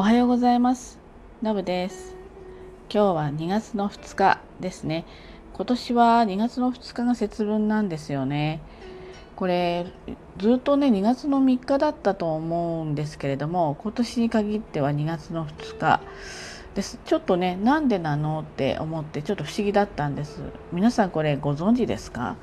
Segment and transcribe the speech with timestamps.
[0.00, 1.00] おはようございます。
[1.42, 2.14] のぶです。
[2.88, 5.04] 今日は2月の2日ですね。
[5.52, 8.60] 今年は2月の2日が節分なんですよね。
[9.34, 9.86] これ
[10.36, 16.00] ずっとね2月の3日だったと思うんですけれども今年に限っては2月の2日
[16.76, 17.00] です。
[17.04, 20.42] ちょっとねなんでなのって思ってちょっと不思議だったんです。
[20.70, 22.36] 皆さんこれご存知ですか？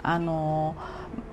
[0.00, 0.76] あの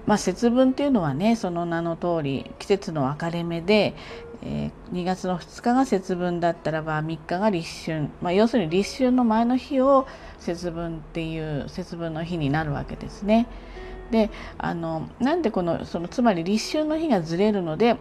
[0.07, 3.95] まあ、節分っていうのはねその名の通り季節の分かれ目で、
[4.44, 10.08] えー、2月の2日が節分だったらば3日が立春、まあ、要するに立春の前の日を
[10.39, 13.48] 節分っていう節分の日になるわけですね。
[14.11, 17.98] であのなんでこのそのつまり立春の日がずれるので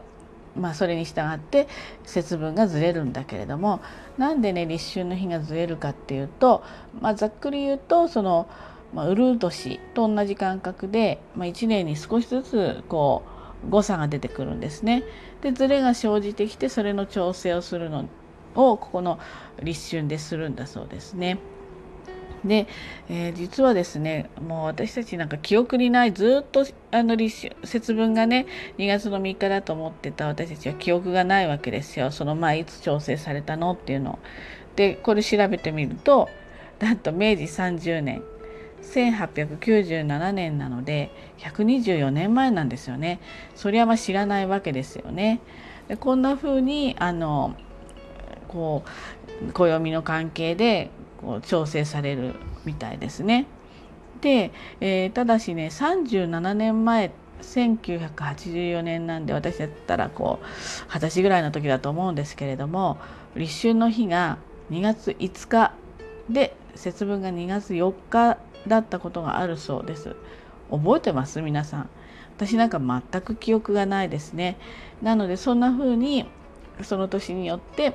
[0.57, 1.67] まあ、それに従って
[2.05, 3.81] 節分がずれるんだけれども
[4.19, 6.63] なんでね立春の日がずれるかっていうと、
[7.01, 8.49] まあ、ざっくり言うとその
[8.95, 13.34] まあ、ウルー年と同じ感覚で、まあ、1年に少しずつこう
[13.69, 15.03] 誤差が出てくるんですね。
[15.43, 18.09] でズレが生じてきてそれの調整をするの
[18.55, 19.19] をここの
[19.63, 21.39] 立春でするんだそうですね。
[22.45, 22.67] で、
[23.09, 28.47] えー、実はですねもう私たちなんか記憶にないずっとあの立春節分がね
[28.79, 34.19] 2月の3日だと思ってた私たちは記憶がないわけですよその前いつ調整されたのっていうのを。
[34.77, 36.29] でこれ調べてみると
[36.81, 38.23] なんと明治30年
[38.85, 43.21] 1897年なので124年前なんですよね。
[43.55, 45.41] そりゃまあ知らないわけですよね。
[45.89, 47.55] でこんな風にあの
[48.49, 48.85] こ
[49.49, 50.91] う暦の関係で
[51.21, 53.47] こう調整されるみたいですね。
[54.21, 57.11] で、えー、ただしね37年前
[57.43, 60.47] 1984年なんで私だったらこう
[60.89, 62.99] 二十歳ぐらいの時だと思うんですけれども
[63.35, 64.39] 立春の日が
[64.71, 65.73] 2月5日
[66.31, 70.17] で節分が2月4日だったことがあるそうです。
[70.71, 71.43] 覚えてます？
[71.43, 71.91] 皆さん。
[72.37, 74.57] 私なんか全く記憶がないですね。
[75.03, 76.27] なのでそんな風に
[76.83, 77.95] その年によって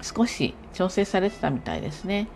[0.00, 2.28] 少し調整されてたみたいですね。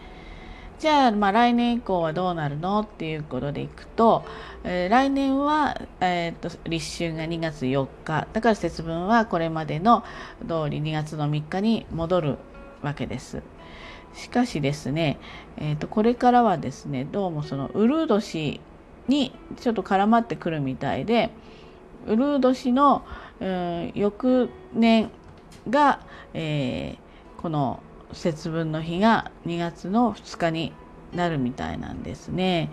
[0.78, 2.80] じゃあ、まあ、来年以降はどうなるの？
[2.80, 4.24] っていうことでいくと、
[4.62, 8.28] えー、来年は、えーと、と立春が2月4日。
[8.32, 10.04] だから節分はこれまでの
[10.42, 12.38] 通り2月の3日に戻る
[12.82, 13.42] わけです。
[14.14, 15.18] しかしですね、
[15.56, 18.60] えー、とこれからはですねどうもそのウルー年
[19.08, 21.30] にちょっと絡まってくるみたいで
[22.06, 23.04] ウルー年の、
[23.40, 25.10] うん、翌年
[25.68, 26.00] が、
[26.34, 27.82] えー、この
[28.12, 30.72] 節分の日が2月の2日に
[31.14, 32.70] なるみたいなんですね。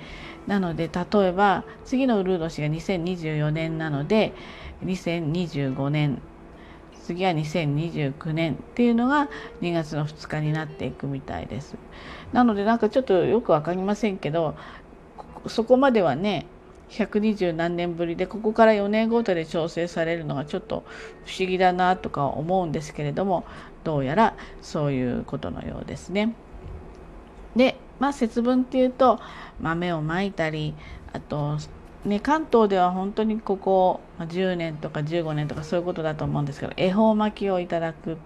[0.47, 4.33] なので例えば次のウルー年が2024年なので
[4.83, 6.21] 2025年
[7.05, 9.29] 次は2029年っていうのが
[9.61, 11.75] 2月の2日になっていくみたいです。
[12.33, 14.55] なのでなんかちょっとよく分かりませんけど
[15.45, 16.47] そこまではね
[16.89, 20.83] 120何年ぶりでここから4年ごとで調整されるのがちょっと
[21.25, 23.45] 不思議だなとか思うんですけれども
[23.83, 26.33] どうやらそういうことのようですね。
[27.55, 29.19] でまあ節分っていうと
[29.61, 30.73] 豆をまいたり
[31.13, 31.59] あと
[32.05, 38.17] ね、関東では本当にここ10年とか15年とかそういうことだと思うんですけど恵方巻きをいただく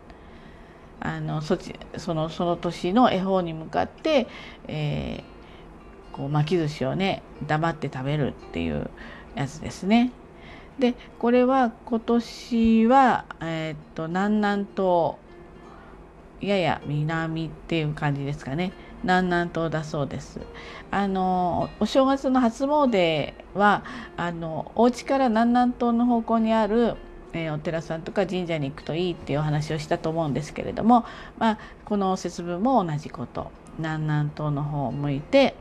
[1.00, 4.28] あのそちそのその年の恵方に向かって、
[4.68, 8.90] えー、こう巻き寿司をね黙って食べるっていう
[9.36, 10.12] やつですね。
[10.78, 15.16] でこれは今年は、えー、っと南南東
[16.42, 18.72] やや南っていう感じですかね。
[19.04, 20.40] 南南東だそうです。
[20.92, 23.84] あのお正月の初詣は
[24.18, 26.96] あのお家から南南東の方向にある
[27.34, 31.06] えー、お寺さんとか神社に行くといいっていうお話をしたと思うんですけれども、
[31.38, 35.56] まあ、この節分も同じこと南南東の方を向いて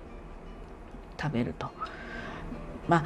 [1.20, 1.70] 食べると。
[2.88, 3.04] まあ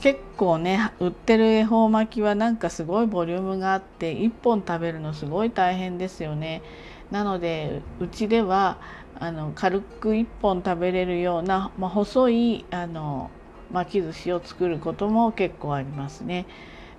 [0.00, 6.62] 結構ね売ってる恵方巻きはなんかすごいボリュームがあって1本食べるのすごい大変ですよね。
[7.10, 8.78] なのでうちでは
[9.18, 13.30] あの軽く1本食べれるような、まあ、細いあの
[13.72, 16.46] 巻き寿司を作ることも結構ありますね。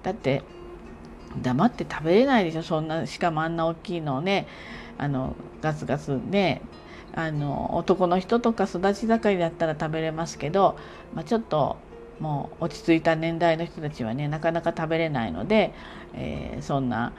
[0.04, 0.44] だって
[1.42, 4.48] 黙って食べれないでしょそんなしかもあんな大きいのをね
[4.98, 6.62] あのガツガツね
[7.14, 10.78] あの男の人とか育ち盛りだったら食べれますけど、
[11.14, 11.78] まあ、ちょっと
[12.19, 15.74] もう落ち着いた年代の人たちはねなかなか食べれないので、
[16.14, 17.14] えー、そんな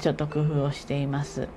[0.00, 1.48] ちょっと工夫をしています。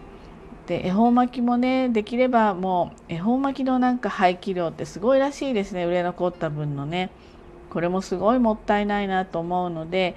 [0.67, 7.11] で恵方巻きもねできればもう恵方巻きのなんか廃棄量ってすごいらしいですね売れ残った分のね
[7.69, 10.15] これもすごいもったいないなと思うので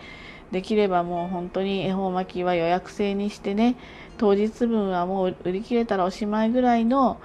[0.50, 3.76] できればもう本当に恵方巻きは予約制にしてね
[4.16, 7.20] 当日分はもう売り切れたらおしまいぐらいの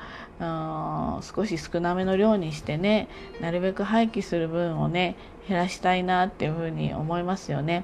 [1.21, 3.07] 少し少なめの量にしてね
[3.39, 5.15] なるべく廃棄する分をね
[5.47, 7.83] 減らしたいなっていうふうに思いますよね。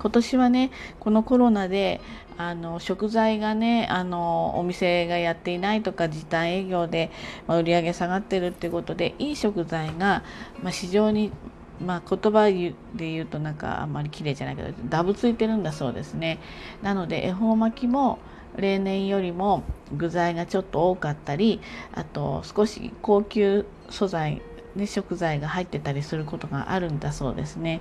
[0.00, 2.00] 今年はねこのコロナで
[2.38, 7.10] あの食材がねあのお店がやっていないとか時短営業で、
[7.46, 10.24] まあ、売り上げ下がってるっていうことでいい食材が、
[10.62, 11.32] まあ、市場に
[11.80, 12.74] まあ、言葉で
[13.10, 16.38] 言うとなんかあんまり綺麗じゃないけどダブついてるんだそうですね
[16.82, 18.18] なので恵方巻きも
[18.54, 19.64] 例年よりも
[19.96, 21.60] 具材がちょっと多かったり
[21.94, 24.42] あと少し高級素材
[24.76, 27.80] ね、食材が入ってたりすることがあるんだそうですね。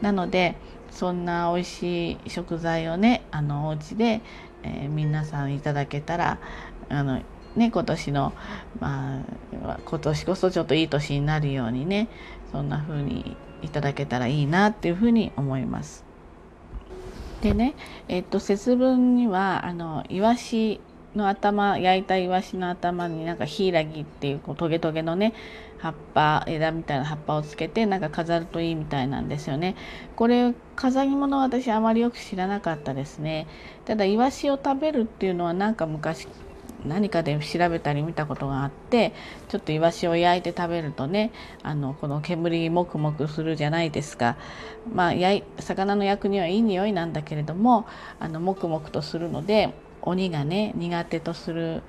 [0.00, 0.54] なので
[0.98, 4.20] そんな美味しい食材をねあのお家で、
[4.64, 6.40] えー、皆さんいただけたら
[6.88, 7.22] あの
[7.54, 8.32] ね今年の
[8.80, 9.20] ま
[9.64, 12.08] あ今年こそちょっといい年になるようにね
[12.50, 16.04] そんな風にいただけたらいいなっていう風に思います。
[17.42, 17.76] でね、
[18.08, 20.80] えっと節分にはあのイワシ
[21.14, 25.34] の頭焼いたイワシの頭になんかヒイラギっていうこうトゲトゲのね
[25.78, 29.76] 葉っぱ枝みたいな葉っぱをつけてなんか飾るといいみたいなんですよね。
[30.16, 33.46] これ飾り物私あまりよく知らなかったですね。
[33.84, 36.28] ただイワシを食べるっていうのはなんか昔
[36.84, 39.12] 何かで調べたり見たことがあって
[39.48, 41.32] ちょっとイワシを焼いて食べるとね
[41.62, 44.36] あのこの煙もくもくするじゃないですか。
[44.92, 45.12] まあ
[45.58, 47.86] 魚の焼くにはいい匂いなんだけれども
[48.20, 51.82] あのもくもくとするので鬼がね苦手とする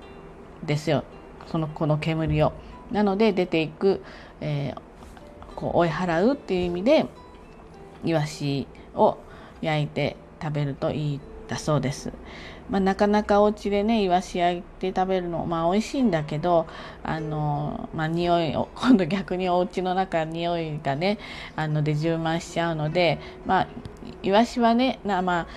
[0.65, 1.03] ですよ
[1.47, 2.53] そのこの煙を。
[2.91, 4.01] なので出ていく、
[4.41, 7.05] えー、こう追い払うっていう意味で
[8.03, 9.19] イワシを
[9.61, 12.11] 焼いて食べるといいだそうです。
[12.69, 16.67] まあ、なかなかお家でねイワシ焼いて食べるのまあ美味しいんだけど
[17.03, 21.17] あのまあ匂いを 今度逆にお家の中匂いがね
[21.55, 23.67] あので充満しちゃうのでまあ
[24.21, 25.47] イワシはねなまあ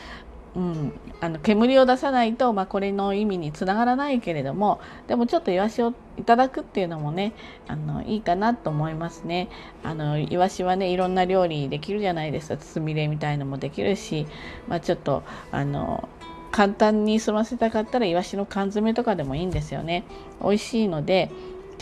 [0.55, 7.33] うん、あの煙を出さないと、まあ、これの意味につながらないけれどもでもちょっとイワシをいただくっていうのもね
[7.69, 9.49] あのいいかなと思いますね。
[9.83, 14.27] あのイワシはねいろんな料理できるじゃないですかつみれみたいのもできるし、
[14.69, 16.07] まあ、ちょっとあの
[16.51, 20.05] 簡単に済ませたかったらイワシの缶詰とかでもいいんですよね。
[20.43, 21.31] 美味しいので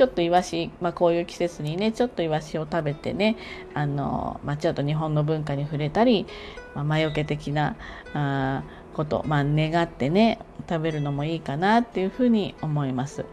[0.01, 3.37] ちょっとイワシ、まあ、こういう季節にねちょっとイワシを食べてね
[3.75, 6.27] あの、まあ、ちょっと日本の文化に触れたり、
[6.75, 7.77] まあ、魔除け的な
[8.15, 8.63] あ
[8.95, 13.27] こと、まあ、願ってね食べるのもいいかなっていうふうに思います。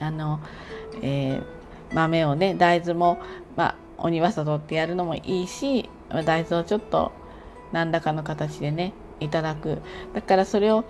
[0.00, 0.40] あの
[1.00, 1.42] えー、
[1.94, 3.20] 豆をね大豆も、
[3.54, 7.12] まあ、鬼わさとってやるのもいいし大豆をちょっと
[7.70, 9.78] 何らかの形でねいただく
[10.12, 10.84] だからそれを、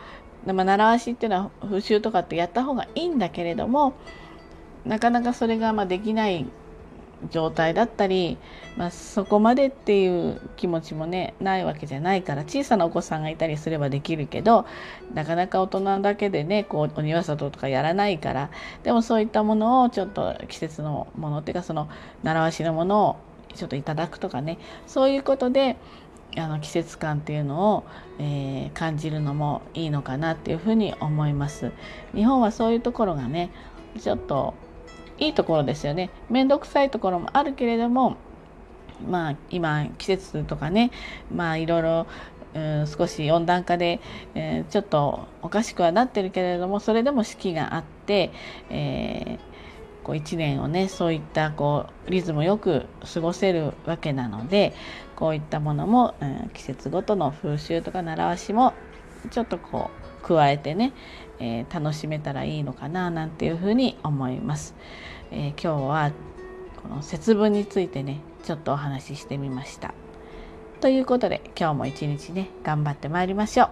[0.47, 3.93] まあ、習わしっていうのは風習とかってやった方がいいんだけれども
[4.85, 6.47] なかなかそれがまできない
[7.31, 8.39] 状態だったり、
[8.77, 14.67] まあ、そこまでっていう気持ちもねないわけじゃないから小さなお子さんがいたりすればできるけど
[15.15, 18.51] なかなか大人だけでねこうお庭里とかやらないから
[18.85, 21.89] でもそういったものをちょっと季節のものっていうかその
[22.23, 23.17] 習わしのものを
[23.55, 25.77] ちょっといただくとかねそういうことで
[26.37, 27.85] あの季節感っていうのを、
[28.19, 31.73] えー、感じるのもいいのかなっていうふうに思います。
[32.15, 33.51] 日本はそういうところがね
[33.99, 34.55] ちょっと
[35.19, 36.11] いいところですよね。
[36.31, 38.17] 面倒くさいところもあるけれども
[39.07, 40.91] まあ今季節とかね
[41.33, 42.07] まあいろいろ
[42.55, 44.01] うん少し温暖化で、
[44.35, 48.33] えー、ちょっとおかしくはなってるけれどもそれでも四季があって、
[48.71, 54.75] えー、こう1年をねそういったこうリズムよく過ごせるわけなので
[55.15, 58.73] こういったものも、うん、季節ごとの風習とか習わしも
[59.31, 60.93] ちょっとこう加えてね、
[61.39, 64.75] えー、楽しめたらいいのかななんていうふうに思います。
[65.31, 66.13] えー、今日は
[66.83, 69.95] この節分についてねちょっとお話ししてみました。
[70.81, 73.71] ということで今日も一日ね頑張ってまいりましょう。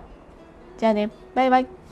[0.78, 1.85] じゃあねバイバイ。